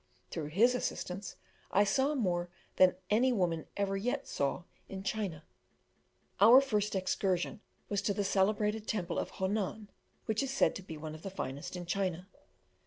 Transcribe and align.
Through 0.31 0.47
his 0.47 0.73
assistance, 0.73 1.35
I 1.69 1.83
saw 1.83 2.15
more 2.15 2.49
than 2.77 2.95
any 3.11 3.31
woman 3.31 3.67
ever 3.77 3.95
yet 3.95 4.25
saw 4.27 4.63
in 4.89 5.03
China. 5.03 5.43
Our 6.39 6.59
first 6.59 6.95
excursion 6.95 7.61
was 7.87 8.01
to 8.01 8.13
the 8.15 8.23
celebrated 8.23 8.87
Temple 8.87 9.19
of 9.19 9.29
Honan, 9.37 9.91
which 10.25 10.41
is 10.41 10.49
said 10.49 10.73
to 10.77 10.81
be 10.81 10.97
one 10.97 11.13
of 11.13 11.21
the 11.21 11.29
finest 11.29 11.75
in 11.75 11.85
China. 11.85 12.27